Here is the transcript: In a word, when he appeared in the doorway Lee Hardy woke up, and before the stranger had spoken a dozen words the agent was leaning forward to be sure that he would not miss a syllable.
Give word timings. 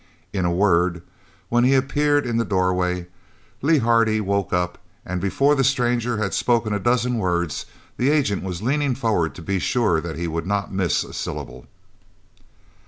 In 0.33 0.45
a 0.45 0.51
word, 0.51 1.03
when 1.49 1.63
he 1.63 1.75
appeared 1.75 2.25
in 2.25 2.37
the 2.37 2.43
doorway 2.43 3.05
Lee 3.61 3.77
Hardy 3.77 4.19
woke 4.19 4.51
up, 4.51 4.79
and 5.05 5.21
before 5.21 5.53
the 5.53 5.63
stranger 5.63 6.17
had 6.17 6.33
spoken 6.33 6.73
a 6.73 6.79
dozen 6.79 7.19
words 7.19 7.67
the 7.97 8.09
agent 8.09 8.41
was 8.41 8.63
leaning 8.63 8.95
forward 8.95 9.35
to 9.35 9.43
be 9.43 9.59
sure 9.59 10.01
that 10.01 10.17
he 10.17 10.27
would 10.27 10.47
not 10.47 10.73
miss 10.73 11.03
a 11.03 11.13
syllable. 11.13 11.67